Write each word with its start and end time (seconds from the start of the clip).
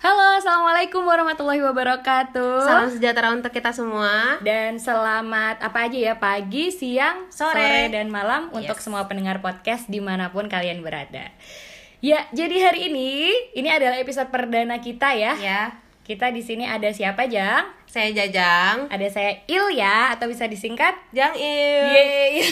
Halo, 0.00 0.40
assalamualaikum 0.40 1.04
warahmatullahi 1.04 1.60
wabarakatuh. 1.60 2.64
Salam 2.64 2.88
sejahtera 2.88 3.36
untuk 3.36 3.52
kita 3.52 3.68
semua. 3.68 4.40
Dan 4.40 4.80
selamat 4.80 5.60
apa 5.60 5.84
aja 5.84 5.98
ya 6.00 6.14
pagi, 6.16 6.72
siang, 6.72 7.28
Sore. 7.28 7.92
dan 7.92 8.08
malam 8.08 8.48
untuk 8.48 8.80
Yes. 8.80 8.84
semua 8.88 9.04
pendengar 9.04 9.44
podcast 9.44 9.92
di 9.92 10.00
mana 10.00 10.32
pun 10.32 10.48
kalian 10.48 10.80
berada. 10.80 11.28
Ya, 12.00 12.24
jadi 12.32 12.56
hari 12.64 12.88
ini 12.88 13.28
ini 13.52 13.68
adalah 13.68 14.00
episode 14.00 14.32
perdana 14.32 14.80
kita 14.80 15.12
ya. 15.12 15.36
Ya, 15.36 15.62
Kita 16.00 16.32
di 16.34 16.42
sini 16.42 16.66
ada 16.66 16.90
siapa 16.90 17.28
Jang? 17.30 17.70
saya 17.86 18.10
Jajang. 18.10 18.88
Ada 18.90 19.06
saya 19.12 19.32
Ilya 19.46 20.16
atau 20.16 20.26
bisa 20.26 20.48
disingkat 20.48 20.96
Jang 21.12 21.36
Il. 21.36 21.86
Yeay. 21.86 22.50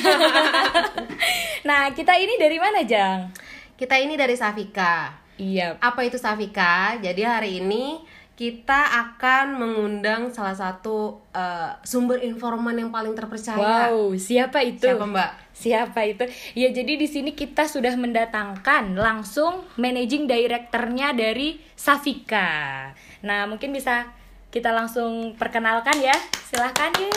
nah, 1.69 1.91
kita 1.91 2.13
ini 2.15 2.39
dari 2.39 2.61
mana 2.61 2.85
Jang? 2.85 3.35
Kita 3.75 3.99
ini 3.99 4.15
dari 4.15 4.37
Safika. 4.37 5.27
Iya. 5.39 5.79
Apa 5.79 6.05
itu 6.05 6.19
Safika? 6.19 6.99
Jadi 6.99 7.23
hari 7.23 7.63
ini 7.63 8.03
kita 8.39 8.95
akan 9.11 9.59
mengundang 9.59 10.31
salah 10.31 10.55
satu 10.55 11.19
eh, 11.35 11.75
sumber 11.83 12.23
informan 12.23 12.79
yang 12.79 12.95
paling 12.95 13.11
terpercaya. 13.19 13.91
Wow, 13.91 14.15
siapa 14.15 14.63
itu? 14.63 14.87
Siapa 14.87 15.03
Mbak? 15.11 15.31
Siapa 15.51 16.01
itu? 16.07 16.23
Ya 16.55 16.71
jadi 16.71 16.95
di 16.95 17.11
sini 17.11 17.35
kita 17.35 17.67
sudah 17.67 17.99
mendatangkan 17.99 18.95
langsung 18.95 19.67
managing 19.75 20.31
directornya 20.31 21.11
dari 21.19 21.59
Safika. 21.75 22.95
Nah 23.27 23.51
mungkin 23.51 23.75
bisa 23.75 24.07
kita 24.55 24.71
langsung 24.71 25.35
perkenalkan 25.35 25.99
ya. 25.99 26.15
Silahkan 26.47 26.95
ya. 26.95 27.11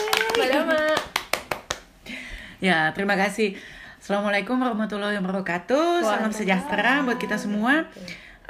Mbak. 0.66 0.98
Ya, 2.62 2.94
terima 2.94 3.18
kasih. 3.18 3.58
Assalamualaikum 4.02 4.58
warahmatullahi 4.58 5.14
wabarakatuh. 5.22 6.02
Salam 6.02 6.34
sejahtera 6.34 7.06
buat 7.06 7.22
kita 7.22 7.38
semua. 7.38 7.86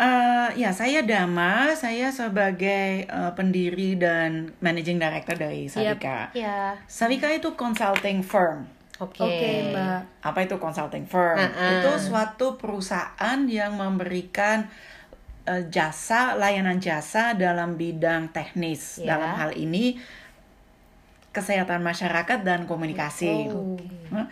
Eh, 0.00 0.48
ya, 0.56 0.72
saya 0.72 1.04
Dama. 1.04 1.76
Saya 1.76 2.08
sebagai 2.08 3.04
eh, 3.04 3.32
pendiri 3.36 4.00
dan 4.00 4.48
managing 4.64 4.96
director 4.96 5.36
dari 5.36 5.68
Savika. 5.68 6.32
Ya. 6.32 6.80
Savika 6.88 7.28
itu 7.28 7.52
consulting 7.52 8.24
firm. 8.24 8.64
Oke. 8.96 9.20
Oke 9.20 9.76
mbak. 9.76 10.24
Apa 10.24 10.48
itu 10.48 10.56
consulting 10.56 11.04
firm? 11.04 11.36
Uh-uh. 11.36 11.84
Itu 11.84 12.00
suatu 12.00 12.56
perusahaan 12.56 13.44
yang 13.44 13.76
memberikan 13.76 14.72
eh, 15.44 15.68
jasa, 15.68 16.32
layanan 16.32 16.80
jasa 16.80 17.36
dalam 17.36 17.76
bidang 17.76 18.32
teknis. 18.32 19.04
Ya. 19.04 19.20
Dalam 19.20 19.36
hal 19.36 19.52
ini 19.60 20.00
kesehatan 21.32 21.80
masyarakat 21.80 22.44
dan 22.44 22.68
komunikasi. 22.68 23.48
Oh, 23.48 23.80
Hah? 24.12 24.28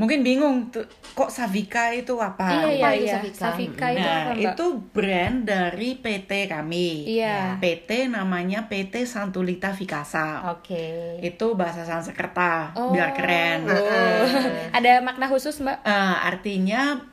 Mungkin 0.00 0.24
bingung 0.24 0.72
tuh, 0.72 0.88
kok 1.12 1.28
Savika 1.28 1.92
itu 1.92 2.16
apa? 2.16 2.48
Iya 2.48 2.64
iya 2.72 2.80
Apa 2.80 2.88
itu 2.96 3.04
iya. 3.04 3.12
Safika? 3.20 3.36
Safika 3.36 3.86
itu 3.92 4.00
Nah, 4.00 4.16
apa 4.16 4.32
mbak? 4.32 4.40
itu 4.56 4.66
brand 4.96 5.36
dari 5.44 5.90
PT 6.00 6.30
kami. 6.48 6.88
Iya. 7.20 7.60
PT 7.60 8.08
namanya 8.08 8.64
PT 8.64 9.04
Santulita 9.04 9.76
Vikasa. 9.76 10.48
Oke. 10.56 11.20
Itu 11.20 11.52
bahasa 11.52 11.84
Sanskerta, 11.84 12.72
Oh. 12.72 12.96
biar 12.96 13.12
keren. 13.12 13.68
Oh. 13.68 14.24
Ada 14.80 15.04
makna 15.04 15.28
khusus 15.28 15.60
mbak? 15.60 15.84
Eh, 15.84 16.16
artinya 16.24 17.04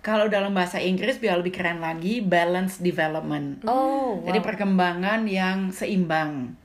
kalau 0.00 0.32
dalam 0.32 0.56
bahasa 0.56 0.80
Inggris 0.80 1.20
biar 1.20 1.36
lebih 1.36 1.52
keren 1.52 1.84
lagi, 1.84 2.24
balance 2.24 2.80
development. 2.80 3.68
Oh. 3.68 4.24
Jadi 4.24 4.40
wow. 4.40 4.46
perkembangan 4.48 5.28
yang 5.28 5.68
seimbang. 5.68 6.56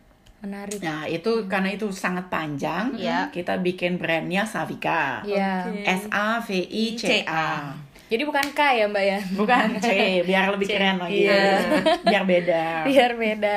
Menarik. 0.46 0.78
Nah, 0.80 1.10
itu 1.10 1.50
karena 1.50 1.74
itu 1.74 1.90
sangat 1.90 2.30
panjang, 2.30 2.94
Ya. 2.96 3.28
kita 3.34 3.58
bikin 3.60 3.98
brandnya 3.98 4.46
Savika. 4.46 5.26
Iya. 5.26 5.66
S 5.84 6.06
A 6.14 6.38
V 6.40 6.54
I 6.56 6.94
C 6.94 7.26
A. 7.26 7.74
Jadi 8.06 8.22
bukan 8.22 8.46
K 8.54 8.60
ya 8.78 8.86
mbak 8.86 9.02
ya? 9.02 9.20
Bukan 9.34 9.82
C, 9.82 10.22
biar 10.22 10.54
lebih 10.54 10.70
keren 10.70 11.02
lagi. 11.02 11.26
Iya. 11.26 11.58
Biar 12.06 12.24
beda. 12.24 12.66
Biar 12.86 13.12
beda. 13.18 13.56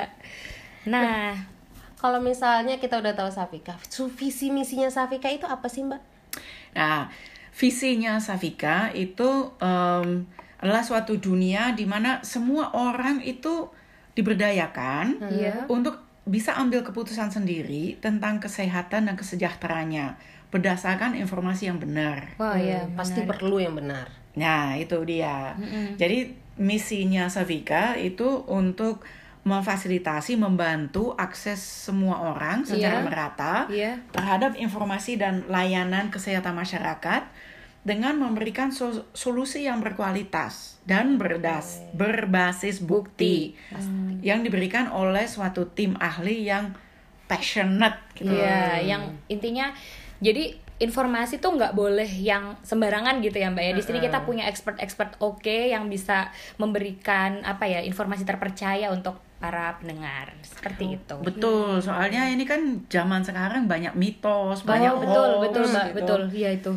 Nah, 0.89 1.37
Kalau 1.99 2.23
misalnya 2.23 2.79
kita 2.79 3.03
udah 3.03 3.11
tahu 3.13 3.27
Safika, 3.27 3.75
visi 4.15 4.55
misinya 4.55 4.87
Safika 4.87 5.27
itu 5.29 5.51
apa 5.51 5.67
sih 5.67 5.83
Mbak? 5.83 5.99
Nah, 6.79 7.11
visinya 7.51 8.23
Savika 8.23 8.95
itu 8.95 9.51
em, 9.59 10.23
adalah 10.63 10.87
suatu 10.87 11.19
dunia 11.19 11.75
di 11.75 11.91
mana 11.91 12.23
semua 12.23 12.71
orang 12.71 13.19
itu 13.21 13.67
diberdayakan 14.15 15.07
Iya. 15.27 15.67
untuk 15.67 15.99
bisa 16.29 16.53
ambil 16.55 16.85
keputusan 16.85 17.33
sendiri 17.33 17.97
tentang 17.99 18.37
kesehatan 18.39 19.09
dan 19.09 19.17
kesejahteraannya 19.17 20.15
berdasarkan 20.49 21.13
informasi 21.15 21.69
yang 21.69 21.77
benar. 21.77 22.37
wah 22.37 22.57
ya 22.57 22.85
Hmm, 22.85 22.95
pasti 22.95 23.21
menarik. 23.21 23.33
perlu 23.37 23.57
yang 23.59 23.75
benar. 23.75 24.07
Nah, 24.37 24.77
itu 24.77 24.97
dia. 25.03 25.57
Jadi 25.97 26.31
misinya 26.57 27.27
Savika 27.27 27.97
itu 27.97 28.45
untuk 28.47 29.03
memfasilitasi, 29.43 30.37
membantu 30.37 31.17
akses 31.17 31.59
semua 31.89 32.21
orang 32.35 32.63
secara 32.63 33.01
Iya. 33.01 33.05
merata 33.05 33.55
Iya. 33.67 33.93
terhadap 34.13 34.53
informasi 34.55 35.17
dan 35.17 35.43
layanan 35.49 36.13
kesehatan 36.13 36.53
masyarakat 36.53 37.23
dengan 37.89 38.21
memberikan 38.21 38.69
so- 38.69 39.09
solusi 39.17 39.65
yang 39.65 39.81
berkualitas 39.81 40.77
dan 40.85 41.17
berdas 41.17 41.81
berbasis 41.97 42.85
bukti, 42.85 43.57
yang 44.21 44.45
diberikan 44.45 44.93
oleh 44.93 45.25
suatu 45.25 45.65
tim 45.73 45.97
ahli 45.97 46.45
yang 46.45 46.77
passionate 47.25 48.01
gitu. 48.13 48.29
Iya, 48.29 48.85
yang 48.85 49.03
intinya 49.33 49.73
jadi 50.21 50.61
informasi 50.79 51.43
tuh 51.43 51.59
nggak 51.59 51.75
boleh 51.75 52.07
yang 52.07 52.55
sembarangan 52.63 53.25
gitu 53.25 53.41
ya 53.41 53.49
mbak 53.49 53.65
ya. 53.65 53.73
Di 53.73 53.83
sini 53.85 53.99
kita 54.05 54.23
punya 54.29 54.47
expert-expert 54.47 55.19
oke 55.25 55.73
yang 55.73 55.89
bisa 55.89 56.31
memberikan 56.61 57.43
apa 57.43 57.67
ya 57.67 57.81
informasi 57.81 58.29
terpercaya 58.29 58.93
untuk 58.93 59.19
para 59.39 59.79
pendengar. 59.79 60.35
Seperti 60.43 60.99
itu. 60.99 61.17
Betul, 61.23 61.79
soalnya 61.79 62.27
ini 62.27 62.43
kan 62.43 62.85
zaman 62.91 63.23
sekarang 63.23 63.71
banyak 63.71 63.95
mitos, 63.95 64.67
banyak 64.67 64.93
oh, 64.93 64.99
betul, 65.03 65.29
hoax 65.31 65.43
betul 65.47 65.65
mbak, 65.71 65.87
gitu. 65.87 65.97
betul, 65.97 66.21
iya 66.35 66.51
itu 66.53 66.75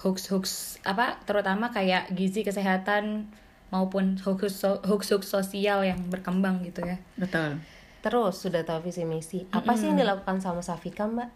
hoax 0.00 0.32
hoax 0.32 0.46
apa 0.82 1.20
terutama 1.28 1.68
kayak 1.68 2.08
gizi 2.16 2.40
kesehatan 2.40 3.28
maupun 3.68 4.16
hoax 4.18 4.64
hoax 4.64 5.12
hoax 5.12 5.26
sosial 5.28 5.84
yang 5.84 6.00
berkembang 6.10 6.64
gitu 6.64 6.82
ya. 6.82 6.96
Betul. 7.20 7.60
Terus 8.00 8.34
sudah 8.40 8.64
tahu 8.64 8.88
visi 8.88 9.04
misi. 9.04 9.44
Apa 9.52 9.76
sih 9.76 9.92
yang 9.92 10.00
dilakukan 10.00 10.40
sama 10.40 10.64
Safika 10.64 11.04
Mbak? 11.04 11.30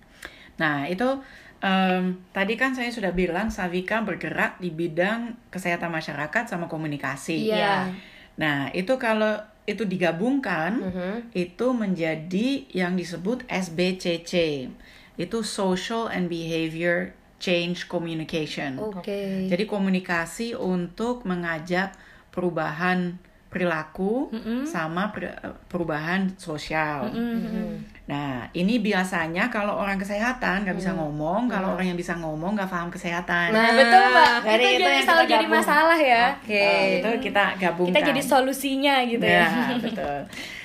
Nah, 0.57 0.89
itu 0.89 1.05
em, 1.61 2.25
tadi 2.33 2.57
kan 2.57 2.73
saya 2.73 2.89
sudah 2.89 3.13
bilang 3.13 3.53
Savika 3.53 4.01
bergerak 4.01 4.57
di 4.65 4.73
bidang 4.73 5.37
kesehatan 5.53 5.93
masyarakat 5.93 6.49
sama 6.49 6.65
komunikasi. 6.65 7.53
Iya. 7.53 7.93
Nah, 8.41 8.73
itu 8.73 8.97
kalau 8.97 9.45
itu 9.65 9.85
digabungkan, 9.85 10.81
Mhm. 10.81 11.37
itu 11.37 11.67
menjadi 11.73 12.49
yang 12.73 12.97
disebut 12.97 13.45
SBCC. 13.49 14.69
Itu 15.17 15.45
Social 15.45 16.09
and 16.09 16.29
Behavior 16.29 17.13
Change 17.45 17.85
Communication. 17.85 18.81
Oke. 18.81 19.45
Jadi 19.53 19.65
komunikasi 19.69 20.57
untuk 20.57 21.29
mengajak 21.29 21.93
perubahan 22.33 23.21
perilaku 23.53 24.33
sama 24.67 25.15
per- 25.15 25.39
perubahan 25.71 26.27
sosial. 26.35 27.07
Nah, 28.05 28.51
ini 28.53 28.83
biasanya 28.83 29.49
kalau 29.49 29.79
orang 29.79 29.97
kesehatan 29.97 30.67
nggak 30.67 30.77
bisa 30.77 30.91
ngomong, 30.93 31.47
kalau 31.47 31.73
orang 31.73 31.87
yang 31.89 31.97
bisa 31.97 32.19
ngomong 32.19 32.53
nggak 32.53 32.67
paham 32.67 32.91
kesehatan. 32.91 33.55
Nah, 33.55 33.71
betul 33.73 34.03
mbak. 34.11 34.31
Jadi 34.43 34.65
itu 34.65 34.75
itu 34.75 34.83
jadi 34.83 34.91
yang 34.91 35.07
selalu 35.07 35.23
kita 35.23 35.33
jadi 35.33 35.47
masalah 35.47 35.99
ya. 35.99 36.25
Oke, 36.35 36.67
itu 36.99 37.11
kita 37.23 37.45
gabungkan. 37.57 37.91
Kita 37.95 38.01
jadi 38.11 38.23
solusinya 38.27 38.95
gitu 39.07 39.25
ya. 39.25 39.47
Ya, 39.47 39.49
betul. 39.79 40.19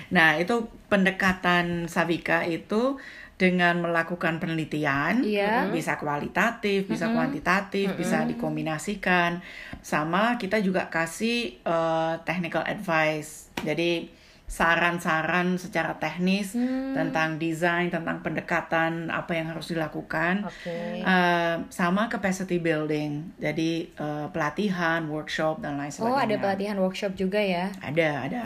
Nah, 0.09 0.29
itu 0.35 0.55
pendekatan 0.89 1.85
Savika 1.85 2.41
itu 2.41 2.97
dengan 3.39 3.79
melakukan 3.79 4.35
penelitian, 4.37 5.23
Iya. 5.23 5.71
bisa 5.71 5.95
kualitatif, 5.95 6.91
bisa 6.91 7.07
kuantitatif, 7.07 7.95
bisa 7.95 8.27
dikombinasikan, 8.27 9.39
sama 9.79 10.35
kita 10.35 10.59
juga 10.59 10.91
kasih 10.91 11.55
eh, 11.57 12.13
technical 12.27 12.67
advice. 12.67 13.47
Jadi 13.63 14.11
saran-saran 14.49 15.55
secara 15.55 15.93
teknis 15.95 16.57
tentang 16.91 17.37
desain, 17.37 17.87
tentang 17.87 18.19
pendekatan 18.19 19.07
apa 19.07 19.37
yang 19.37 19.53
harus 19.53 19.71
dilakukan, 19.71 20.43
Oke. 20.43 20.99
Eh, 20.99 21.55
sama 21.69 22.11
capacity 22.11 22.59
building. 22.59 23.39
Jadi 23.39 23.87
eh, 23.87 24.27
pelatihan, 24.35 25.07
workshop 25.07 25.63
dan 25.63 25.79
lain 25.79 25.95
Oh, 25.95 26.11
sebagainya. 26.11 26.25
ada 26.27 26.35
pelatihan 26.43 26.77
workshop 26.81 27.15
juga 27.15 27.39
ya. 27.39 27.71
Ada, 27.79 28.09
ada. 28.27 28.43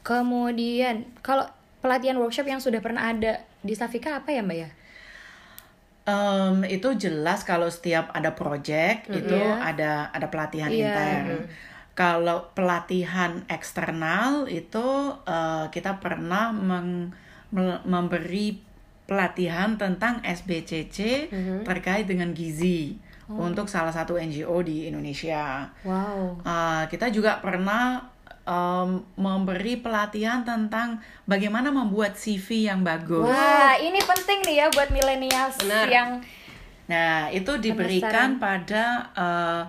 Kemudian 0.00 1.04
kalau 1.20 1.44
pelatihan 1.84 2.16
workshop 2.16 2.46
yang 2.46 2.62
sudah 2.62 2.80
pernah 2.80 3.12
ada 3.12 3.44
di 3.60 3.74
Safika 3.74 4.18
apa 4.18 4.30
ya 4.30 4.40
mbak 4.40 4.58
ya? 4.58 4.70
Em, 6.04 6.64
itu 6.64 6.88
jelas 6.96 7.44
kalau 7.44 7.68
setiap 7.68 8.08
ada 8.10 8.32
project 8.32 9.12
itu 9.12 9.36
ada 9.60 10.08
ada 10.08 10.26
pelatihan 10.26 10.72
Iya. 10.72 10.88
intern. 10.88 11.26
Kalau 11.92 12.48
pelatihan 12.54 13.44
eksternal 13.46 14.46
itu 14.46 14.86
eh, 15.24 15.66
kita 15.68 16.00
pernah 16.00 16.48
meng- 16.48 17.12
mel- 17.50 17.82
memberi 17.84 18.64
pelatihan 19.04 19.76
tentang 19.76 20.20
SBCC 20.22 21.28
terkait 21.64 22.04
dengan 22.04 22.32
gizi 22.32 22.96
untuk 23.28 23.68
salah 23.68 23.92
satu 23.92 24.16
NGO 24.16 24.60
di 24.60 24.88
Indonesia. 24.88 25.68
Wow. 25.84 26.40
Uh, 26.40 26.88
kita 26.88 27.08
juga 27.08 27.36
pernah 27.40 28.00
em, 28.48 29.04
memberi 29.14 29.76
pelatihan 29.76 30.40
tentang 30.40 31.04
bagaimana 31.28 31.68
membuat 31.68 32.16
CV 32.16 32.64
yang 32.72 32.80
bagus. 32.80 33.28
Wah, 33.28 33.76
ini 33.76 34.00
penting 34.00 34.40
nih 34.48 34.64
ya 34.64 34.66
buat 34.72 34.88
millennials 34.88 35.60
Benar. 35.60 35.86
yang 35.86 36.10
Nah, 36.88 37.28
itu 37.28 37.60
diberikan 37.60 38.40
pada 38.40 39.12
eh, 39.12 39.62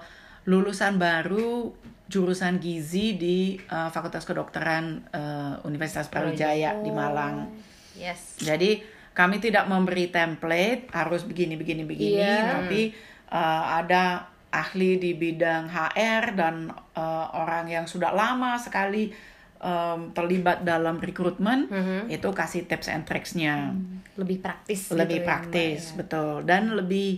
lulusan 0.48 0.96
baru 0.96 1.76
jurusan 2.08 2.64
gizi 2.64 3.20
di 3.20 3.60
eh, 3.60 3.90
Fakultas 3.92 4.24
Kedokteran 4.24 5.04
eh, 5.12 5.68
Universitas 5.68 6.08
Brawijaya 6.08 6.80
di 6.80 6.88
Malang. 6.90 7.52
Yes. 8.00 8.40
Jadi 8.40 8.80
kami 9.12 9.44
tidak 9.44 9.68
memberi 9.68 10.08
template 10.08 10.88
harus 10.96 11.28
begini 11.28 11.60
begini 11.60 11.84
begini, 11.84 12.24
Iya. 12.24 12.64
tapi 12.64 12.96
eh, 13.28 13.64
ada 13.84 14.32
ahli 14.50 14.98
di 14.98 15.14
bidang 15.14 15.68
HR 15.68 16.24
dan 16.34 16.56
eh, 16.94 17.28
orang 17.34 17.66
yang 17.66 17.86
sudah 17.86 18.10
lama 18.12 18.58
sekali 18.58 19.14
em, 19.60 20.00
terlibat 20.12 20.64
dalam 20.64 20.98
rekrutmen 20.98 21.68
itu 22.08 22.30
kasih 22.32 22.64
tips 22.64 22.88
and 22.88 23.04
tricks-nya 23.04 23.76
lebih 24.16 24.40
praktis 24.40 24.90
lebih 24.90 25.20
gitu 25.20 25.24
ya, 25.24 25.28
praktis 25.28 25.82
Mbak, 25.82 25.92
ya. 25.92 25.98
betul 26.00 26.34
dan 26.44 26.64
lebih 26.74 27.10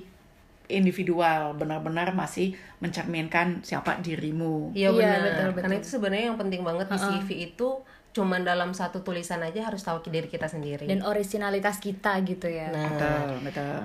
individual 0.67 1.53
benar-benar 1.53 2.15
masih 2.15 2.55
mencerminkan 2.79 3.59
siapa 3.61 3.99
dirimu 3.99 4.71
Iya 4.71 4.89
benar. 4.89 5.19
betul, 5.21 5.47
betul. 5.51 5.61
Karena 5.61 5.75
itu 5.77 5.89
sebenarnya 5.91 6.25
yang 6.31 6.39
penting 6.39 6.61
banget 6.63 6.87
di 6.87 6.97
CV 6.97 7.27
itu 7.51 7.69
cuman 8.11 8.43
dalam 8.43 8.75
satu 8.75 9.03
tulisan 9.03 9.39
aja 9.39 9.71
harus 9.71 9.83
tahu 9.83 10.03
diri 10.07 10.27
kita 10.27 10.47
sendiri. 10.47 10.83
dan 10.83 10.99
originalitas 11.03 11.79
kita 11.79 12.19
gitu 12.27 12.51
ya. 12.51 12.67
nah, 12.67 12.91
betul 12.91 13.27
betul 13.47 13.77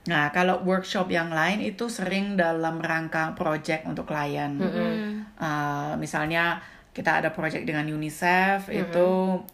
nah 0.00 0.28
kalau 0.30 0.64
workshop 0.64 1.08
yang 1.08 1.28
lain 1.28 1.60
itu 1.60 1.84
sering 1.86 2.32
dalam 2.34 2.80
rangka 2.80 3.36
project 3.36 3.84
untuk 3.84 4.08
klien. 4.08 4.56
Uh, 5.36 5.92
misalnya 5.96 6.56
kita 6.90 7.22
ada 7.22 7.30
project 7.30 7.64
dengan 7.64 7.86
UNICEF 7.86 8.68
itu 8.68 9.08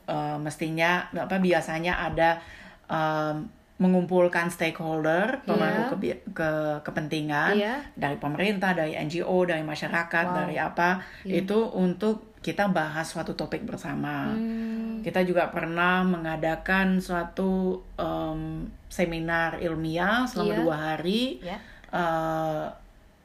uh, 0.07 0.39
mestinya 0.39 1.05
apa 1.13 1.37
biasanya 1.37 1.99
ada 2.01 2.41
um, 2.87 3.45
mengumpulkan 3.77 4.49
stakeholder 4.49 5.45
pemangku 5.45 5.93
kebi- 5.93 6.25
ke 6.33 6.51
kepentingan 6.81 7.53
Iya. 7.53 7.77
dari 7.93 8.17
pemerintah, 8.17 8.73
dari 8.73 8.97
NGO, 8.97 9.45
dari 9.45 9.61
masyarakat, 9.61 10.27
dari 10.33 10.57
apa 10.57 11.05
itu 11.29 11.59
untuk 11.77 12.26
kita 12.47 12.71
bahas 12.71 13.11
suatu 13.11 13.35
topik 13.35 13.67
bersama. 13.67 14.31
Kita 15.03 15.27
juga 15.27 15.51
pernah 15.51 16.07
mengadakan 16.07 17.03
suatu 17.03 17.83
um, 17.99 18.63
seminar 18.87 19.59
ilmiah 19.59 20.23
selama 20.31 20.55
Iya. 20.55 20.59
dua 20.63 20.77
hari 20.79 21.43
ya. 21.43 21.59
eh, 21.91 22.65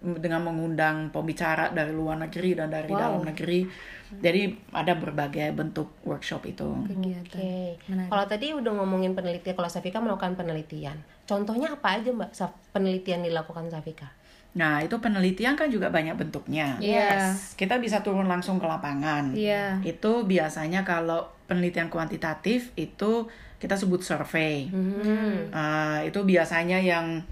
dengan 0.02 0.42
mengundang 0.42 1.14
pembicara 1.14 1.70
dari 1.70 1.94
luar 1.94 2.18
negeri 2.18 2.58
dan 2.58 2.74
dari 2.74 2.90
Wow. 2.90 2.98
dalam 2.98 3.22
negeri. 3.22 3.70
Jadi 4.12 4.42
ada 4.74 4.98
berbagai 4.98 5.54
bentuk 5.54 5.94
workshop 6.02 6.50
itu. 6.50 6.66
Kegiatan. 6.90 7.38
Oke. 7.38 7.78
Menarik. 7.86 8.10
Kalau 8.10 8.26
tadi 8.26 8.48
udah 8.58 8.72
ngomongin 8.82 9.14
penelitian, 9.14 9.54
kalau 9.54 9.70
Safika 9.70 10.02
melakukan 10.02 10.34
penelitian. 10.34 10.98
Contohnya 11.30 11.78
apa 11.78 12.02
aja 12.02 12.10
Mbak 12.10 12.34
penelitian 12.74 13.22
dilakukan 13.22 13.70
Safika? 13.70 14.10
Nah, 14.52 14.84
itu 14.84 15.00
penelitian 15.00 15.56
kan 15.56 15.72
juga 15.72 15.88
banyak 15.88 16.20
bentuknya. 16.20 16.76
Iya. 16.78 17.32
Kita 17.56 17.80
bisa 17.80 18.04
turun 18.04 18.28
langsung 18.28 18.60
ke 18.60 18.68
lapangan. 18.68 19.32
Iya. 19.32 19.80
Itu 19.80 20.28
biasanya 20.28 20.84
kalau 20.84 21.24
penelitian 21.48 21.88
kuantitatif 21.88 22.76
itu 22.76 23.32
kita 23.58 23.76
sebut 23.76 24.02
survei. 24.02 24.68
Hmm. 24.68 25.48
Eh, 25.48 26.00
itu 26.12 26.20
biasanya 26.22 26.78
yang 26.78 27.24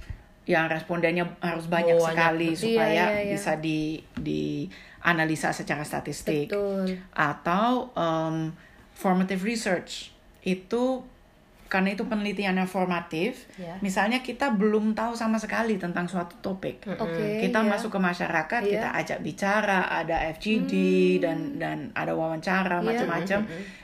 yang 0.48 0.66
respondennya 0.66 1.28
harus 1.40 1.68
banyak 1.68 1.94
Oh, 1.94 2.02
banyak. 2.02 2.10
sekali 2.16 2.48
Iya, 2.50 2.58
supaya 2.58 3.04
iya, 3.06 3.06
iya. 3.22 3.34
bisa 3.36 3.52
di 3.60 4.00
di 4.16 4.66
analisa 5.00 5.52
secara 5.52 5.84
statistik. 5.84 6.50
Betul. 6.50 6.98
atau 7.14 7.92
um, 7.94 8.50
formative 8.92 9.44
research 9.44 10.12
itu 10.42 11.04
karena 11.70 11.94
itu 11.94 12.10
penelitian 12.10 12.58
yang 12.58 12.66
formatif 12.66 13.46
Ya. 13.62 13.78
misalnya 13.80 14.26
kita 14.26 14.58
belum 14.58 14.98
tahu 14.98 15.14
sama 15.14 15.38
sekali 15.38 15.78
tentang 15.78 16.10
suatu 16.10 16.34
topik 16.42 16.82
Oke. 16.98 17.46
kita 17.46 17.62
iya. 17.62 17.70
masuk 17.70 17.94
ke 17.94 18.00
masyarakat 18.02 18.62
Iya. 18.66 18.72
kita 18.74 18.88
ajak 18.98 19.20
bicara 19.22 19.86
ada 19.86 20.18
FGD 20.34 20.74
dan 21.22 21.62
dan 21.62 21.78
ada 21.94 22.18
wawancara 22.18 22.82
Iya. 22.82 22.86
macam-macam 22.90 23.40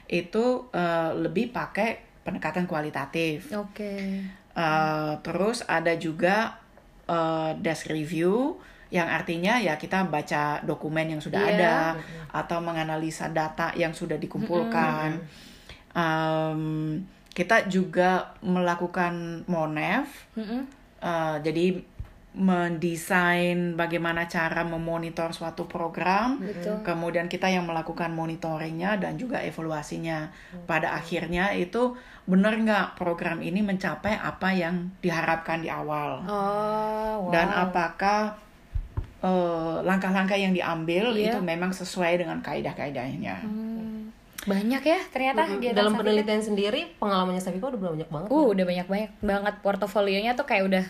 itu 0.09 0.45
uh, 0.73 1.13
lebih 1.13 1.53
pakai 1.53 2.01
pendekatan 2.25 2.65
kualitatif 2.65 3.53
Oke. 3.53 4.25
Uh, 4.57 5.13
terus 5.21 5.61
ada 5.69 5.93
juga 5.93 6.57
uh, 7.05 7.53
desk 7.61 7.93
review 7.93 8.57
yang 8.89 9.09
artinya 9.11 9.59
ya 9.59 9.75
kita 9.75 10.07
baca 10.09 10.63
dokumen 10.65 11.13
yang 11.13 11.21
sudah 11.21 11.41
Iya. 11.43 11.53
ada 11.53 11.75
atau 12.33 12.63
menganalisa 12.65 13.29
data 13.29 13.73
yang 13.77 13.93
sudah 13.93 14.17
dikumpulkan. 14.17 15.21
Um, 15.95 17.01
kita 17.35 17.67
juga 17.67 18.31
melakukan 18.39 19.43
monef, 19.45 20.07
Mm-mm. 20.39 20.63
uh, 21.03 21.35
jadi 21.43 21.83
mendesain 22.35 23.75
bagaimana 23.75 24.27
cara 24.27 24.63
memonitor 24.63 25.31
suatu 25.31 25.67
program. 25.67 26.39
Betul. 26.39 26.83
Kemudian 26.83 27.27
kita 27.27 27.47
yang 27.47 27.63
melakukan 27.63 28.11
monitoringnya 28.11 28.99
dan 28.99 29.15
juga 29.15 29.39
evaluasinya. 29.39 30.31
Pada 30.67 30.95
akhirnya 30.95 31.55
itu 31.55 31.95
benar 32.27 32.55
nggak 32.55 32.95
program 32.95 33.39
ini 33.39 33.63
mencapai 33.63 34.19
apa 34.19 34.49
yang 34.51 34.89
diharapkan 34.97 35.61
di 35.61 35.69
awal 35.69 36.25
Oh, 36.25 37.29
wow. 37.29 37.29
dan 37.29 37.47
apakah 37.53 38.33
eh, 39.21 39.75
langkah-langkah 39.85 40.35
yang 40.35 40.49
diambil 40.51 41.13
Iya. 41.13 41.37
itu 41.37 41.39
memang 41.39 41.69
sesuai 41.71 42.19
dengan 42.19 42.41
kaidah-kaidahnya. 42.41 43.35
Hmm. 43.45 43.74
Banyak 44.45 44.81
ya 44.81 44.99
ternyata 45.09 45.41
kegiatan 45.43 45.73
Dalam 45.75 45.91
Safika. 45.91 46.05
penelitian 46.05 46.41
sendiri 46.43 46.81
pengalamannya 46.95 47.41
Safika 47.41 47.65
udah 47.67 47.81
banyak 47.91 48.09
banget. 48.09 48.29
Uh, 48.29 48.45
udah 48.47 48.63
banyak-banyak 48.63 49.11
banget 49.19 49.55
portofolionya 49.59 50.31
tuh 50.33 50.45
kayak 50.45 50.63
udah 50.65 50.85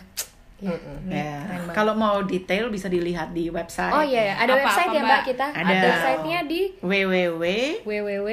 ya. 0.60 0.72
Ya. 1.08 1.36
keren 1.42 1.60
banget. 1.64 1.74
Kalau 1.74 1.92
mau 1.92 2.16
detail 2.22 2.68
bisa 2.68 2.88
dilihat 2.88 3.32
di 3.32 3.48
website 3.48 3.92
Oh 3.92 4.00
iya, 4.00 4.32
ya. 4.32 4.34
ada 4.38 4.52
Apa- 4.52 4.60
website 4.62 4.88
apa, 4.88 4.96
ya 4.96 5.02
Mbak 5.02 5.22
kita. 5.26 5.46
Ada. 5.52 5.72
Websitenya 5.74 6.40
di 6.44 6.60
www 6.80 7.44
www. 7.84 8.30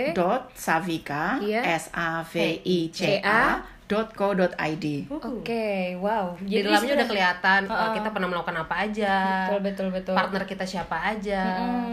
savika 0.54 1.40
Iya. 1.40 1.62
s 1.66 1.88
a 1.90 2.20
v 2.22 2.34
i 2.62 2.80
c 2.90 3.20
a 3.20 3.64
.co.id. 3.94 4.86
Oke, 5.08 5.94
wow. 5.98 6.34
Di 6.42 6.60
dalamnya 6.60 6.82
sudah- 6.82 6.98
udah 6.98 7.08
kelihatan 7.08 7.62
uh, 7.70 7.92
kita 7.94 8.10
pernah 8.10 8.28
melakukan 8.28 8.58
apa 8.60 8.76
aja. 8.84 9.14
Betul 9.48 9.62
betul 9.62 9.88
betul. 9.90 10.16
partner 10.18 10.44
kita 10.44 10.66
siapa 10.66 10.98
aja, 10.98 11.42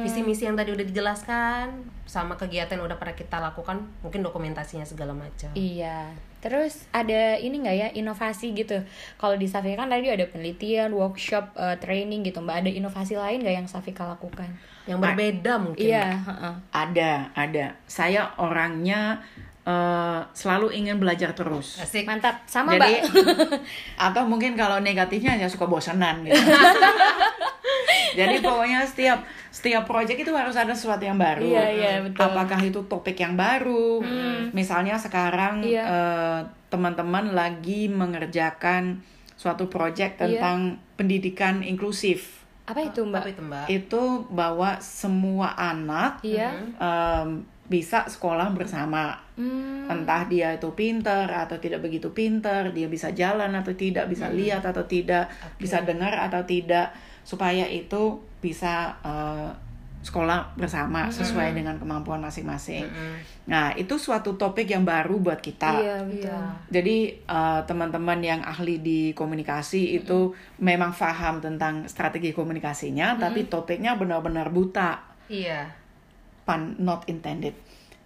visi 0.00 0.20
misi 0.20 0.48
yang 0.48 0.56
tadi 0.56 0.72
udah 0.72 0.86
dijelaskan, 0.86 1.66
sama 2.04 2.34
kegiatan 2.34 2.74
yang 2.74 2.88
udah 2.88 2.98
pernah 2.98 3.14
kita 3.14 3.36
lakukan, 3.38 3.78
mungkin 4.00 4.20
dokumentasinya 4.20 4.82
segala 4.82 5.12
macam. 5.12 5.52
Iya. 5.52 6.10
Terus 6.40 6.88
ada 6.88 7.36
ini 7.36 7.60
nggak 7.60 7.76
ya 7.76 7.88
inovasi 7.92 8.56
gitu? 8.56 8.80
Kalau 9.14 9.36
di 9.36 9.44
Safika 9.44 9.84
kan 9.84 9.92
tadi 9.92 10.08
ada 10.08 10.24
penelitian, 10.24 10.88
workshop, 10.90 11.52
eh, 11.52 11.76
training 11.76 12.24
gitu. 12.24 12.40
Mbak 12.40 12.64
ada 12.64 12.70
inovasi 12.72 13.14
lain 13.14 13.44
nggak 13.44 13.56
yang 13.60 13.68
Safika 13.68 14.08
lakukan? 14.08 14.48
Yang 14.88 15.04
berbeda 15.04 15.52
mungkin. 15.60 15.84
Iya. 15.84 16.16
Mbak. 16.16 16.24
heeh. 16.32 16.54
Ada, 16.72 17.12
ada. 17.36 17.66
Saya 17.84 18.32
orangnya 18.40 19.20
eh, 19.64 20.20
selalu 20.32 20.72
ingin 20.72 20.96
belajar 20.96 21.32
terus. 21.32 21.78
Asik. 21.78 22.04
Mantap. 22.04 22.44
Sama 22.46 22.76
Jadi 22.76 23.04
Mbak. 23.04 23.20
atau 24.10 24.22
mungkin 24.24 24.56
kalau 24.56 24.80
negatifnya 24.80 25.36
ya 25.36 25.46
suka 25.46 25.66
bosanan 25.66 26.24
gitu. 26.24 26.36
Jadi 28.10 28.42
pokoknya 28.42 28.82
setiap 28.82 29.22
setiap 29.50 29.86
project 29.86 30.18
itu 30.18 30.32
harus 30.34 30.58
ada 30.58 30.74
sesuatu 30.74 31.02
yang 31.02 31.14
baru. 31.14 31.46
Iya, 31.46 31.64
iya, 31.70 31.92
betul. 32.02 32.26
Apakah 32.26 32.58
itu 32.60 32.80
topik 32.86 33.14
yang 33.14 33.38
baru? 33.38 34.02
Misalnya 34.50 34.98
sekarang 34.98 35.62
Iya. 35.62 35.84
eh, 35.86 36.40
teman-teman 36.70 37.34
lagi 37.34 37.86
mengerjakan 37.86 39.02
suatu 39.34 39.70
project 39.70 40.18
Iya. 40.18 40.38
tentang 40.38 40.58
pendidikan 40.98 41.62
inklusif. 41.62 42.42
Apa 42.66 42.86
itu 42.86 43.02
Mbak? 43.02 43.22
Apa 43.22 43.30
itu 43.30 43.42
Mbak? 43.42 43.64
Itu 43.68 44.02
bahwa 44.30 44.70
semua 44.78 45.54
anak 45.54 46.22
Iya. 46.22 46.50
em, 46.78 47.42
bisa 47.70 48.02
sekolah 48.10 48.50
bersama 48.50 49.14
Hmm. 49.38 49.88
entah 49.88 50.28
dia 50.28 50.52
itu 50.52 50.68
pinter 50.76 51.24
atau 51.24 51.56
tidak 51.56 51.80
begitu 51.80 52.12
pinter, 52.12 52.74
dia 52.76 52.90
bisa 52.90 53.08
jalan 53.16 53.48
atau 53.56 53.72
tidak, 53.72 54.04
bisa 54.10 54.28
lihat 54.28 54.60
atau 54.60 54.84
tidak, 54.84 55.32
bisa 55.56 55.80
dengar 55.80 56.12
atau 56.12 56.44
tidak, 56.44 56.92
supaya 57.24 57.64
itu 57.64 58.20
bisa 58.42 58.92
eh, 59.00 59.48
sekolah 60.00 60.56
bersama 60.56 61.08
sesuai 61.12 61.52
dengan 61.56 61.76
kemampuan 61.76 62.20
masing-masing. 62.20 62.88
Nah, 63.48 63.72
itu 63.76 64.00
suatu 64.00 64.32
topik 64.36 64.64
yang 64.64 64.84
baru 64.84 65.20
buat 65.20 65.40
kita. 65.40 65.76
Iya 65.80 65.96
betul. 66.04 66.42
Jadi 66.68 66.96
eh, 67.24 67.60
teman-teman 67.64 68.20
yang 68.20 68.40
ahli 68.44 68.84
di 68.84 69.16
komunikasi 69.16 69.96
itu 69.96 70.36
memang 70.60 70.92
paham 70.92 71.40
tentang 71.40 71.88
strategi 71.88 72.36
komunikasinya, 72.36 73.16
tapi 73.16 73.48
topiknya 73.48 73.96
benar-benar 73.96 74.52
buta 74.52 75.00
Iya. 75.30 75.79
Pun 76.42 76.74
not 76.78 77.04
intended. 77.06 77.52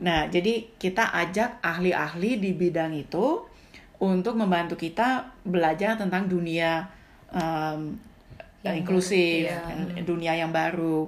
Nah, 0.03 0.26
jadi 0.26 0.67
kita 0.75 1.14
ajak 1.14 1.62
ahli-ahli 1.62 2.43
di 2.43 2.50
bidang 2.53 2.93
itu 2.93 3.47
untuk 4.03 4.35
membantu 4.35 4.75
kita 4.75 5.23
belajar 5.47 5.95
tentang 5.95 6.26
dunia 6.26 6.85
um, 7.31 7.95
Yang 8.64 8.76
inklusif, 8.83 9.45
baru, 9.47 9.93
iya. 9.95 10.03
dunia 10.03 10.33
yang 10.35 10.50
baru. 10.50 11.07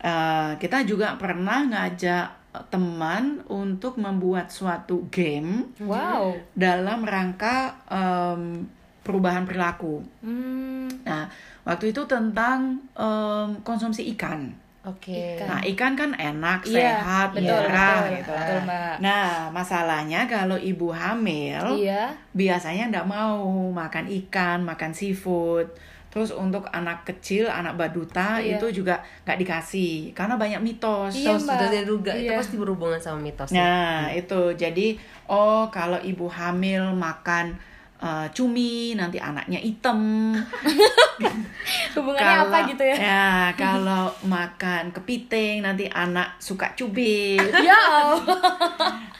eh, 0.00 0.52
kita 0.56 0.82
juga 0.84 1.14
pernah 1.14 1.62
ngajak 1.64 2.26
teman 2.66 3.46
untuk 3.46 3.94
membuat 3.94 4.50
suatu 4.50 5.06
game 5.06 5.70
Wow. 5.78 6.34
dalam 6.50 7.06
rangka 7.06 7.78
em, 7.86 8.66
perubahan 9.06 9.46
perilaku. 9.46 10.02
Hmm. 10.18 10.90
Nah, 11.06 11.30
waktu 11.62 11.94
itu 11.94 12.02
tentang 12.10 12.82
em, 12.90 13.48
konsumsi 13.62 14.10
ikan. 14.18 14.50
Oke. 14.80 15.36
Ikan. 15.36 15.44
Nah, 15.44 15.60
ikan 15.60 15.92
kan 15.92 16.10
enak, 16.16 16.64
Iya, 16.64 17.04
sehat, 17.04 17.36
betul, 17.36 17.52
murah 17.52 18.00
betul, 18.00 18.16
gitu. 18.16 18.32
betul, 18.32 18.58
Mbak. 18.64 18.94
Nah, 19.04 19.28
masalahnya 19.52 20.20
kalau 20.24 20.56
ibu 20.56 20.88
hamil 20.88 21.64
Iya. 21.76 22.08
biasanya 22.32 22.88
nggak 22.88 23.04
mau 23.04 23.44
makan 23.70 24.08
ikan, 24.08 24.64
makan 24.64 24.96
seafood. 24.96 25.68
Terus 26.10 26.32
untuk 26.32 26.66
anak 26.72 27.04
kecil, 27.04 27.46
anak 27.46 27.76
baduta 27.76 28.40
Iya. 28.40 28.56
itu 28.56 28.82
juga 28.82 28.98
nggak 29.22 29.38
dikasih 29.38 30.10
karena 30.10 30.34
banyak 30.34 30.58
mitos. 30.58 31.12
Iya, 31.12 31.36
So, 31.36 31.44
Mbak. 31.44 31.54
sudah 31.60 31.68
diduga 31.70 32.12
itu 32.16 32.32
Iya. 32.32 32.40
pasti 32.40 32.56
berhubungan 32.56 32.98
sama 32.98 33.20
mitos. 33.20 33.52
Nah, 33.52 34.08
itu 34.10 34.56
jadi 34.56 34.96
oh 35.28 35.68
kalau 35.68 36.00
ibu 36.00 36.24
hamil 36.26 36.96
makan 36.96 37.52
eh, 38.00 38.26
cumi 38.32 38.96
nanti 38.96 39.16
anaknya 39.16 39.60
hitam. 39.60 40.32
Hubungannya 41.94 42.36
apa 42.48 42.56
gitu 42.66 42.82
ya? 42.82 42.96
Ya, 42.96 43.30
kalau 43.52 44.08
makan 44.24 44.90
kepiting 44.90 45.60
nanti 45.60 45.86
anak 45.86 46.36
suka 46.38 46.72
cubit. 46.74 47.38
Ya. 47.60 47.76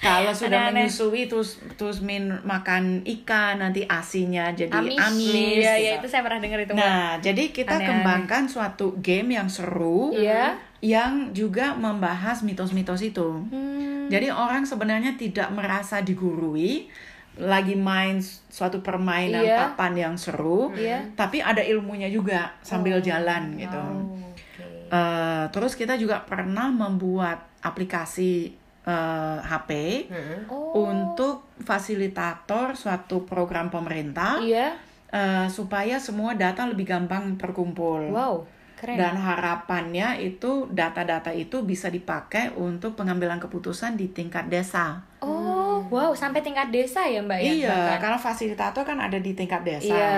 Kalau 0.01 0.33
sudah 0.33 0.73
Aneh-aneh. 0.73 0.89
menyusui 0.89 1.29
terus 1.29 1.61
terus 1.77 2.01
min 2.01 2.33
makan 2.41 3.05
ikan 3.05 3.61
nanti 3.61 3.85
asinya 3.85 4.49
jadi 4.51 4.73
amis. 4.73 4.97
Amis. 4.97 5.61
Iya, 5.61 5.73
iya 5.77 5.91
itu 6.01 6.09
saya 6.09 6.25
pernah 6.25 6.41
dengar 6.41 6.57
itu. 6.59 6.73
Nah, 6.73 7.21
jadi 7.21 7.53
kita 7.53 7.77
Aneh-aneh. 7.77 8.01
kembangkan 8.01 8.49
suatu 8.49 8.97
game 8.99 9.37
yang 9.37 9.53
seru 9.53 10.17
Iya. 10.17 10.57
yang 10.81 11.37
juga 11.37 11.77
membahas 11.77 12.41
mitos-mitos 12.41 13.05
itu. 13.05 13.45
Hmm. 13.53 14.09
Jadi 14.09 14.33
orang 14.33 14.65
sebenarnya 14.65 15.15
tidak 15.15 15.53
merasa 15.53 16.01
digurui, 16.01 16.89
lagi 17.37 17.75
main 17.75 18.19
suatu 18.49 18.81
permainan 18.81 19.41
Iya. 19.41 19.57
papan 19.71 19.95
yang 19.95 20.15
seru, 20.17 20.73
Iya. 20.73 21.07
tapi 21.15 21.39
ada 21.39 21.61
ilmunya 21.61 22.07
juga 22.07 22.51
sambil 22.61 22.99
Oh, 22.99 23.03
jalan 23.03 23.55
gitu. 23.55 23.77
Oh, 23.77 24.19
oke. 24.19 24.91
Eh, 24.91 25.45
terus 25.49 25.73
kita 25.75 25.95
juga 25.95 26.23
pernah 26.23 26.67
membuat 26.69 27.47
aplikasi 27.61 28.57
eh, 28.81 29.39
HP 29.41 29.71
Mm-mm. 30.09 30.41
Oh. 30.49 30.89
untuk 30.89 31.45
fasilitator 31.61 32.73
suatu 32.73 33.23
program 33.25 33.69
pemerintah 33.69 34.41
Iya. 34.41 34.73
eh, 35.09 35.47
supaya 35.49 35.99
semua 35.99 36.33
data 36.33 36.65
lebih 36.65 36.87
gampang 36.87 37.35
terkumpul. 37.35 38.09
Wow, 38.09 38.47
keren. 38.77 38.95
Dan 38.95 39.15
harapannya 39.17 40.17
itu 40.19 40.71
data-data 40.71 41.29
itu 41.31 41.61
bisa 41.61 41.89
dipakai 41.89 42.55
untuk 42.55 42.95
pengambilan 42.95 43.37
keputusan 43.37 43.95
di 43.95 44.07
tingkat 44.09 44.47
desa. 44.47 45.03
Oh, 45.19 45.50
wow, 45.91 46.11
sampai 46.15 46.41
tingkat 46.41 46.71
desa 46.71 47.03
ya, 47.05 47.21
Mbak 47.21 47.39
ya? 47.43 47.53
iya, 47.53 47.79
karena 47.99 48.17
fasilitator 48.17 48.83
kan 48.87 48.99
ada 49.03 49.19
di 49.19 49.35
tingkat 49.35 49.67
desa. 49.67 49.91
Iya. 49.91 50.15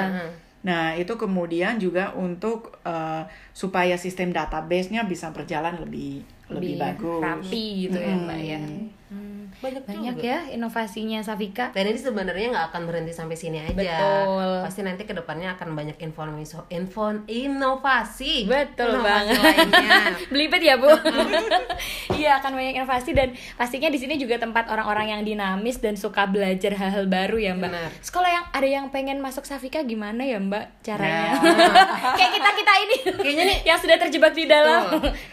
Nah, 0.63 0.95
itu 0.95 1.19
kemudian 1.19 1.75
juga 1.83 2.15
untuk 2.15 2.79
eh, 2.87 3.23
supaya 3.51 3.99
sistem 3.99 4.31
database-nya 4.31 5.03
bisa 5.11 5.35
berjalan 5.35 5.75
lebih 5.83 6.23
lebih, 6.53 6.79
bagus. 6.79 7.19
rapi 7.25 7.89
gitu 7.89 7.99
ya, 7.99 8.15
Mm-mm. 8.15 8.27
Mbak 8.29 8.41
ya. 8.45 8.61
Hmm. 9.11 9.42
Banyak, 9.61 9.83
Banyak 9.85 10.15
juga. 10.17 10.25
ya 10.25 10.39
inovasinya 10.51 11.19
Safika. 11.21 11.75
Dan 11.75 11.93
ini 11.93 11.99
sebenarnya 11.99 12.47
nggak 12.55 12.67
akan 12.73 12.83
berhenti 12.89 13.13
sampai 13.13 13.37
sini 13.37 13.59
aja. 13.61 13.75
Betul. 13.75 14.53
Pasti 14.65 14.81
nanti 14.81 15.03
ke 15.05 15.13
depannya 15.13 15.53
akan 15.55 15.77
banyak 15.77 15.99
informasi, 16.01 16.57
info, 16.71 17.13
inovasi. 17.27 18.49
Betul 18.49 18.97
Inovasi 18.97 19.05
banget. 19.05 19.39
Belibet 20.33 20.63
ya, 20.63 20.81
Bu. 20.81 20.89
Iya, 22.13 22.39
akan 22.39 22.55
banyak 22.55 22.79
inovasi 22.79 23.11
dan 23.13 23.35
pastinya 23.59 23.91
di 23.91 23.99
sini 23.99 24.15
juga 24.15 24.39
tempat 24.39 24.71
orang-orang 24.71 25.11
yang 25.11 25.23
dinamis 25.27 25.83
dan 25.83 25.99
suka 25.99 26.29
belajar 26.29 26.71
hal-hal 26.79 27.11
baru 27.11 27.35
ya, 27.35 27.53
Mbak. 27.59 27.67
Benar. 27.67 27.91
Sekolah 27.99 28.31
yang 28.31 28.45
ada 28.55 28.69
yang 28.69 28.87
pengen 28.95 29.19
masuk 29.19 29.43
Safika 29.43 29.83
gimana 29.83 30.23
ya, 30.23 30.39
Mbak? 30.39 30.87
Caranya. 30.87 31.35
Nah. 31.35 32.15
Kayak 32.19 32.33
kita-kita 32.39 32.73
ini. 32.79 32.97
Kayaknya 33.19 33.45
nih 33.49 33.59
yang 33.67 33.79
sudah 33.81 33.97
terjebak 33.99 34.33
di 34.37 34.45
dalam. 34.47 34.83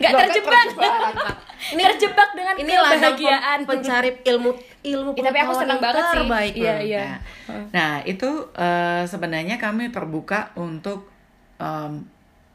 Nggak 0.01 0.11
terjebak. 0.25 0.65
terjebak. 0.73 1.13
Ini 1.59 1.81
terjebak 1.85 2.29
dengan 2.31 2.55
ini 2.55 2.71
kebahagiaan. 2.71 3.59
pencari 3.63 4.09
ilmu 4.23 4.51
ilmu 4.79 5.11
Ih, 5.11 5.21
tapi 5.21 5.37
aku 5.37 5.53
senang 5.53 5.77
banget 5.77 6.01
sih. 6.01 6.15
terbaik. 6.15 6.53
Iya, 6.55 6.71
Hmm. 6.73 6.85
iya. 6.85 7.05
Nah, 7.45 7.63
nah, 7.69 7.93
itu 8.03 8.29
eh, 8.53 9.03
sebenarnya 9.03 9.55
kami 9.55 9.89
terbuka 9.89 10.55
untuk 10.55 11.11
em, 11.57 12.07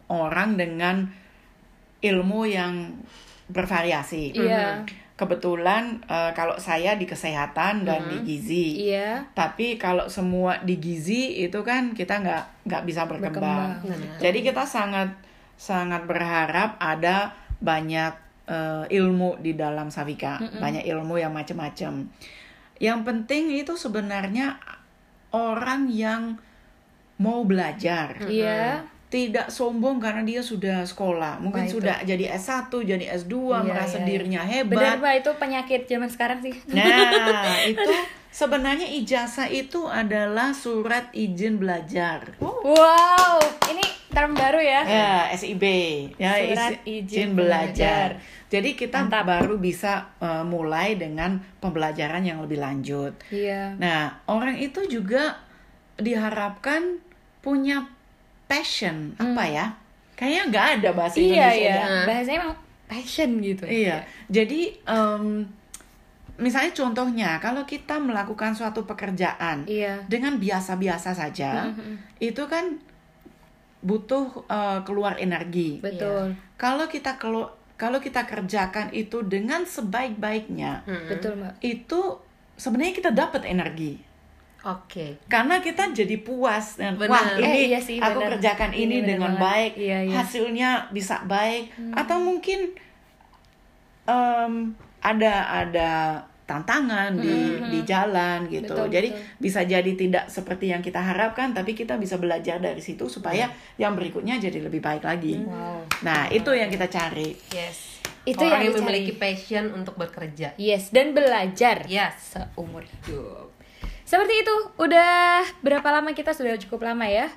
orang 0.06 0.56
dengan 0.56 1.04
ilmu 2.00 2.40
yang 2.44 2.96
bervariasi. 3.46 4.32
Iya. 4.32 4.80
Kebetulan 5.14 6.02
eh, 6.04 6.32
kalau 6.32 6.56
saya 6.56 6.96
di 6.96 7.04
kesehatan 7.04 7.84
dan 7.84 8.08
di 8.08 8.18
gizi. 8.24 8.88
Iya. 8.88 9.22
Tapi 9.30 9.76
kalau 9.76 10.08
semua 10.08 10.58
di 10.60 10.74
gizi 10.76 11.38
itu 11.38 11.60
kan 11.60 11.92
kita 11.92 12.18
nggak 12.18 12.44
nggak 12.64 12.82
bisa 12.82 13.04
berkembang. 13.04 13.78
Berkembang. 13.78 14.18
Jadi 14.18 14.38
kita 14.40 14.64
sangat 14.64 15.12
sangat 15.54 16.02
berharap 16.02 16.74
ada 16.78 17.30
banyak 17.60 18.23
eh, 18.48 18.84
ilmu 18.88 19.40
di 19.40 19.56
dalam 19.56 19.88
Savika, 19.88 20.40
banyak 20.40 20.84
ilmu 20.84 21.16
yang 21.20 21.32
macam-macam. 21.32 22.08
Yang 22.82 23.00
penting 23.06 23.54
itu 23.54 23.78
sebenarnya 23.78 24.58
orang 25.34 25.90
yang 25.90 26.38
mau 27.18 27.42
belajar. 27.46 28.18
Iya. 28.26 28.86
Tidak 29.14 29.46
sombong 29.46 30.02
karena 30.02 30.26
dia 30.26 30.42
sudah 30.42 30.82
sekolah. 30.82 31.38
Mungkin 31.38 31.70
Wah, 31.70 31.70
sudah 31.70 31.96
jadi 32.02 32.34
S1, 32.34 32.66
jadi 32.82 33.14
S2, 33.14 33.30
Iya, 33.30 33.58
merasa 33.62 34.02
iya, 34.02 34.06
dirinya 34.10 34.42
Benar, 34.42 34.54
hebat. 34.66 34.98
Mbak, 34.98 35.14
itu 35.22 35.30
penyakit 35.38 35.80
zaman 35.86 36.10
sekarang 36.10 36.38
sih. 36.42 36.54
Nah, 36.74 37.62
itu 37.70 37.94
sebenarnya 38.34 38.90
ijazah 38.90 39.46
itu 39.46 39.86
adalah 39.86 40.50
surat 40.50 41.14
izin 41.14 41.62
belajar. 41.62 42.34
Wow, 42.42 43.38
ini 43.70 43.83
term 44.14 44.32
baru 44.32 44.56
ya. 44.56 44.80
Ya, 44.82 45.12
SIB, 45.30 45.64
ya 46.16 46.32
Surat 46.38 46.72
isi- 46.78 46.82
izin 47.04 47.34
belajar. 47.34 48.14
belajar. 48.16 48.48
Jadi 48.48 48.70
kita 48.72 49.02
Mantap. 49.02 49.26
baru 49.26 49.58
bisa 49.58 49.92
eh, 50.18 50.44
mulai 50.44 50.94
dengan 50.94 51.36
pembelajaran 51.58 52.22
yang 52.22 52.38
lebih 52.38 52.56
lanjut. 52.56 53.18
Iya. 53.28 53.74
Nah, 53.76 54.22
orang 54.26 54.54
itu 54.56 54.86
juga 54.86 55.42
diharapkan 55.98 57.02
punya 57.40 57.86
passion 58.46 59.14
apa 59.16 59.44
ya? 59.44 59.66
Kayaknya 60.14 60.42
nggak 60.46 60.66
ada 60.78 60.90
bahasa 60.92 61.16
Hmm. 61.18 61.26
Iya, 61.26 61.34
Indonesia. 61.50 61.74
iya. 61.74 62.04
Bahasanya 62.04 62.38
emang 62.40 62.56
passion 62.84 63.30
gitu. 63.40 63.64
Iya. 63.66 63.96
Jadi 64.28 64.60
em, 64.84 65.24
misalnya 66.36 66.72
contohnya 66.72 67.30
kalau 67.38 67.62
kita 67.62 67.98
melakukan 67.98 68.52
suatu 68.52 68.82
pekerjaan 68.84 69.66
Iya. 69.66 70.06
dengan 70.06 70.38
biasa-biasa 70.38 71.10
saja, 71.10 71.70
Mhm. 71.70 72.20
itu 72.20 72.42
kan 72.46 72.78
butuh 73.84 74.24
eh, 74.46 74.80
keluar 74.82 75.14
energi. 75.16 75.78
Betul. 75.78 76.32
Kalau 76.56 76.88
kita 76.88 77.14
kelu- 77.14 77.52
kalau 77.74 77.98
kita 77.98 78.24
kerjakan 78.24 78.88
itu 78.90 79.20
dengan 79.22 79.62
sebaik-baiknya. 79.62 80.86
Betul, 81.06 81.36
Mbak. 81.36 81.54
itu 81.60 82.00
sebenarnya 82.54 82.94
kita 82.94 83.10
dapat 83.10 83.44
energi. 83.44 83.98
Oke. 84.64 85.20
Karena 85.26 85.60
kita 85.60 85.92
jadi 85.92 86.16
puas 86.18 86.80
dan 86.80 86.96
Benar. 86.96 87.12
wah 87.12 87.26
ini 87.36 87.58
Eh, 87.60 87.64
iya 87.68 87.76
sih, 87.78 87.98
aku 87.98 88.16
benar. 88.16 88.30
kerjakan 88.32 88.72
Ini 88.72 88.80
ini, 88.80 88.96
dengan 89.04 89.36
banget. 89.36 89.44
baik, 89.44 89.72
Iya, 89.76 89.98
iya. 90.02 90.14
hasilnya 90.16 90.70
bisa 90.88 91.20
baik 91.26 91.68
atau 91.92 92.16
mungkin 92.18 92.72
em, 94.06 94.72
ada 95.02 95.34
ada 95.60 95.90
tantangan 96.44 97.16
di 97.16 97.56
di 97.72 97.80
jalan 97.88 98.44
gitu. 98.52 98.76
Betul, 98.76 98.92
jadi 98.92 99.08
betul. 99.16 99.40
bisa 99.40 99.60
jadi 99.64 99.92
tidak 99.96 100.24
seperti 100.28 100.70
yang 100.76 100.84
kita 100.84 101.00
harapkan 101.00 101.56
tapi 101.56 101.72
kita 101.72 101.96
bisa 101.96 102.20
belajar 102.20 102.60
dari 102.60 102.84
situ 102.84 103.08
supaya 103.08 103.48
yang 103.80 103.96
berikutnya 103.96 104.36
jadi 104.36 104.60
lebih 104.60 104.84
baik 104.84 105.08
lagi. 105.08 105.40
Wow. 105.40 105.88
Nah, 106.04 106.28
itu 106.28 106.52
yang 106.52 106.68
kita 106.68 106.86
cari. 106.92 107.32
Yes. 107.52 108.04
Itu 108.24 108.40
Orang 108.40 108.64
yang 108.64 108.72
yang 108.72 108.84
memiliki 108.84 109.12
passion 109.16 109.72
untuk 109.72 110.00
bekerja. 110.00 110.56
Yes, 110.56 110.88
dan 110.92 111.12
belajar 111.12 111.84
Yes. 111.84 112.36
seumur 112.36 112.84
hidup. 112.84 113.52
Seperti 114.04 114.44
itu. 114.44 114.56
Udah 114.80 115.44
berapa 115.64 115.88
lama 115.88 116.12
kita 116.12 116.36
sudah 116.36 116.56
cukup 116.60 116.88
lama 116.88 117.08
ya? 117.08 117.28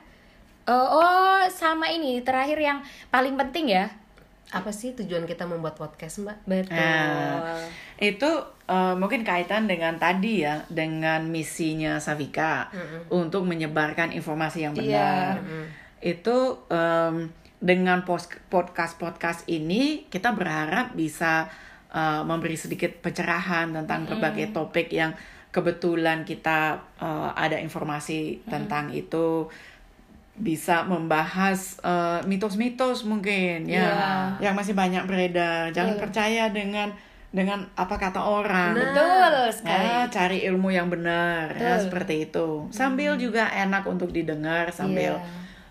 Oh, 0.67 0.99
oh, 0.99 1.39
sama 1.47 1.87
ini 1.91 2.19
terakhir 2.23 2.59
yang 2.59 2.83
paling 3.07 3.39
penting 3.39 3.71
ya. 3.71 3.87
Apa 4.51 4.71
sih 4.71 4.95
tujuan 4.95 5.23
kita 5.27 5.47
membuat 5.47 5.79
podcast, 5.79 6.23
Mbak? 6.23 6.37
Betul. 6.43 6.75
Nah, 6.75 7.63
itu 7.99 8.31
eh, 8.67 8.95
mungkin 8.95 9.23
kaitan 9.23 9.65
dengan 9.65 9.95
tadi 9.95 10.43
ya, 10.43 10.61
dengan 10.67 11.25
misinya 11.27 11.97
Savika 11.97 12.67
untuk 13.09 13.43
menyebarkan 13.43 14.11
informasi 14.11 14.63
yang 14.63 14.75
benar. 14.75 15.39
Itu 15.97 16.61
em, 16.67 17.31
dengan 17.57 18.05
podcast-podcast 18.05 19.49
ini 19.49 20.05
kita 20.07 20.29
berharap 20.31 20.93
bisa 20.93 21.47
eh, 21.89 22.21
memberi 22.21 22.53
sedikit 22.53 22.91
pencerahan 22.99 23.71
tentang 23.73 24.05
berbagai 24.05 24.51
topik 24.51 24.91
yang 24.91 25.15
kebetulan 25.49 26.21
kita 26.21 26.77
eh, 26.99 27.29
ada 27.33 27.57
informasi 27.57 28.43
tentang 28.45 28.91
itu 28.91 29.47
bisa 30.37 30.85
membahas 30.85 31.81
eh, 31.81 32.21
mitos-mitos 32.29 33.01
mungkin 33.09 33.65
ya 33.65 33.89
Iya. 34.37 34.51
yang 34.51 34.53
masih 34.53 34.77
banyak 34.77 35.09
beredar. 35.09 35.73
Jangan 35.73 35.97
Betul. 35.97 36.03
percaya 36.05 36.43
dengan 36.53 36.93
dengan 37.27 37.67
apa 37.75 37.99
kata 37.99 38.23
orang. 38.23 38.71
Nah, 38.71 38.81
Betul 38.81 39.33
sekali. 39.51 39.83
Ya, 39.83 39.99
cari 40.07 40.37
ilmu 40.47 40.71
yang 40.71 40.87
benar 40.87 41.51
ya 41.53 41.75
seperti 41.75 42.31
itu. 42.31 42.71
Sambil 42.71 43.19
juga 43.19 43.51
enak 43.51 43.83
untuk 43.83 44.15
didengar 44.15 44.71
sambil 44.71 45.19
Iya. 45.19 45.27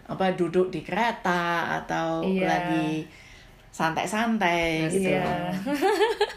apa 0.06 0.36
duduk 0.36 0.68
di 0.68 0.84
kereta 0.84 1.74
atau 1.82 2.20
Iya. 2.22 2.46
lagi 2.46 3.08
santai-santai 3.72 4.88
gitu. 4.92 5.10
Iya. 5.12 5.26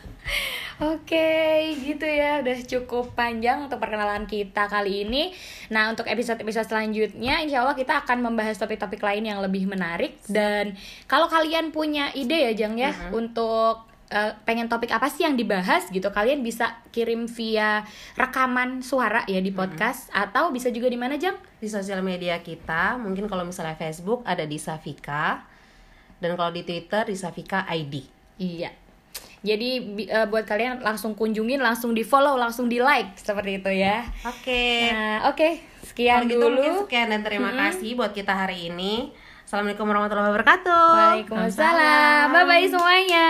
Oke, 0.80 1.76
gitu 1.76 2.08
ya. 2.08 2.40
Udah 2.40 2.56
cukup 2.64 3.12
panjang 3.12 3.68
untuk 3.68 3.84
perkenalan 3.84 4.24
kita 4.24 4.72
kali 4.72 5.04
ini. 5.04 5.36
Nah, 5.68 5.92
untuk 5.92 6.08
episode-episode 6.08 6.72
selanjutnya, 6.72 7.44
insya 7.44 7.68
Allah 7.68 7.76
kita 7.76 8.00
akan 8.08 8.24
membahas 8.24 8.56
topik-topik 8.56 9.04
lain 9.04 9.28
yang 9.28 9.44
lebih 9.44 9.68
menarik. 9.68 10.16
Dan 10.24 10.80
kalau 11.04 11.28
kalian 11.28 11.76
punya 11.76 12.16
ide 12.16 12.48
ya, 12.48 12.54
Jang 12.56 12.80
ya, 12.80 12.96
untuk 13.12 13.89
eh, 14.10 14.34
pengen 14.44 14.66
topik 14.68 14.90
apa 14.90 15.08
sih 15.10 15.24
yang 15.26 15.38
dibahas 15.38 15.88
gitu, 15.94 16.10
kalian 16.10 16.42
bisa 16.42 16.82
kirim 16.90 17.30
via 17.30 17.86
rekaman 18.18 18.82
suara 18.82 19.24
ya 19.30 19.40
di 19.40 19.54
podcast, 19.54 20.10
atau 20.12 20.50
bisa 20.50 20.74
juga 20.74 20.90
di 20.90 20.98
mana, 20.98 21.16
Jang? 21.16 21.38
Di 21.62 21.70
sosial 21.70 22.02
media 22.02 22.42
kita, 22.42 22.98
mungkin 22.98 23.30
kalau 23.30 23.46
misalnya 23.46 23.78
Facebook 23.78 24.26
ada 24.26 24.44
di 24.44 24.58
Safika 24.58 25.46
dan 26.20 26.36
kalau 26.36 26.52
di 26.52 26.66
Twitter 26.68 27.08
di 27.08 27.16
Safika 27.16 27.64
ID. 27.70 28.04
Iya. 28.40 28.72
Jadi 29.40 29.70
eh, 30.04 30.28
buat 30.28 30.44
kalian 30.44 30.84
langsung 30.84 31.16
kunjungin, 31.16 31.64
langsung 31.64 31.96
di 31.96 32.04
follow, 32.04 32.36
langsung 32.36 32.68
di 32.68 32.84
like 32.84 33.16
seperti 33.16 33.64
itu 33.64 33.72
ya. 33.72 34.04
Oke. 34.28 34.92
Nah, 34.92 35.32
oke, 35.32 35.64
sekian 35.88 36.28
Kalau 36.28 36.32
gitu 36.32 36.44
dulu. 36.44 36.56
mungkin 36.60 36.74
sekian 36.84 37.08
dan 37.08 37.22
terima 37.24 37.52
kasih 37.56 37.96
buat 37.96 38.12
kita 38.12 38.36
hari 38.36 38.68
ini. 38.68 39.16
Assalamualaikum 39.50 39.90
warahmatullahi 39.90 40.30
wabarakatuh. 40.30 40.86
Waalaikumsalam. 40.94 42.26
Bye 42.30 42.46
bye 42.46 42.70
semuanya. 42.70 43.28